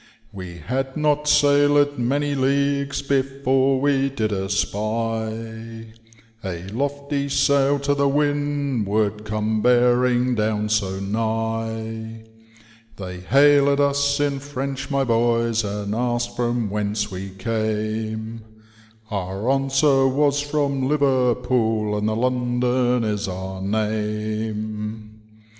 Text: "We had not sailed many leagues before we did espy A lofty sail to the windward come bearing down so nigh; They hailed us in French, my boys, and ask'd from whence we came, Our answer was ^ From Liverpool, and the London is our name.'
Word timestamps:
"We 0.33 0.57
had 0.57 0.97
not 0.97 1.27
sailed 1.27 1.99
many 1.99 2.33
leagues 2.33 3.03
before 3.03 3.79
we 3.79 4.09
did 4.09 4.33
espy 4.33 4.75
A 6.43 6.67
lofty 6.73 7.29
sail 7.29 7.77
to 7.77 7.93
the 7.93 8.07
windward 8.07 9.25
come 9.25 9.61
bearing 9.61 10.33
down 10.33 10.69
so 10.69 10.99
nigh; 10.99 12.23
They 12.95 13.19
hailed 13.19 13.79
us 13.79 14.19
in 14.19 14.39
French, 14.39 14.89
my 14.89 15.03
boys, 15.03 15.63
and 15.63 15.93
ask'd 15.93 16.35
from 16.35 16.71
whence 16.71 17.11
we 17.11 17.29
came, 17.37 18.41
Our 19.11 19.51
answer 19.51 20.07
was 20.07 20.41
^ 20.43 20.43
From 20.43 20.87
Liverpool, 20.89 21.95
and 21.95 22.09
the 22.09 22.15
London 22.15 23.03
is 23.03 23.27
our 23.27 23.61
name.' 23.61 25.21